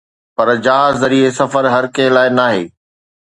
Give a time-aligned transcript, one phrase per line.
[0.35, 2.63] پر جهاز ذريعي سفر هر ڪنهن لاءِ ناهي.